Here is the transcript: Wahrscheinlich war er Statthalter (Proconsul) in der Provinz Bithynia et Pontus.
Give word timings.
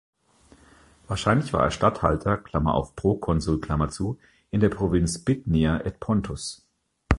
Wahrscheinlich 1.07 1.53
war 1.53 1.61
er 1.63 1.69
Statthalter 1.69 2.37
(Proconsul) 2.37 3.61
in 4.49 4.59
der 4.59 4.69
Provinz 4.69 5.19
Bithynia 5.23 5.77
et 5.81 5.99
Pontus. 5.99 6.65